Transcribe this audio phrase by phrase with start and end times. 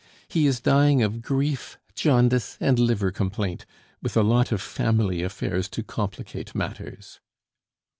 [0.27, 3.67] "He is dying of grief, jaundice, and liver complaint,
[4.01, 7.19] with a lot of family affairs to complicate matters."